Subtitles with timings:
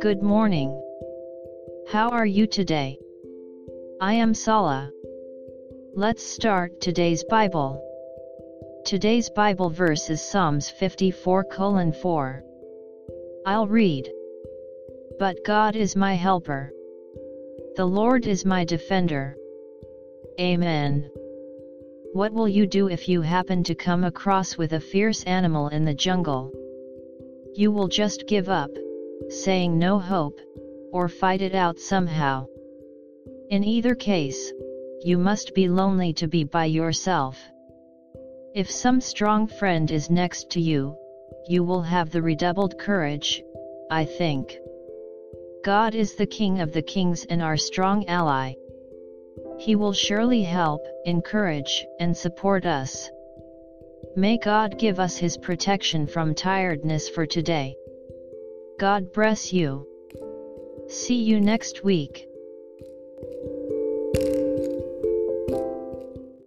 [0.00, 0.70] Good morning.
[1.88, 2.98] How are you today?
[4.00, 4.90] I am Sala.
[5.94, 7.82] Let's start today's Bible.
[8.86, 11.44] Today's Bible verse is Psalms 54
[11.92, 12.44] 4.
[13.44, 14.10] I'll read.
[15.18, 16.72] But God is my helper.
[17.76, 19.36] The Lord is my defender.
[20.40, 21.10] Amen.
[22.14, 25.84] What will you do if you happen to come across with a fierce animal in
[25.84, 26.52] the jungle?
[27.54, 28.70] You will just give up,
[29.30, 30.38] saying no hope,
[30.92, 32.46] or fight it out somehow.
[33.50, 34.52] In either case,
[35.02, 37.36] you must be lonely to be by yourself.
[38.54, 40.96] If some strong friend is next to you,
[41.48, 43.42] you will have the redoubled courage,
[43.90, 44.56] I think.
[45.64, 48.54] God is the King of the kings and our strong ally.
[49.58, 53.10] He will surely help, encourage, and support us.
[54.16, 57.76] May God give us His protection from tiredness for today.
[58.78, 59.86] God bless you.
[60.88, 62.28] See you next week.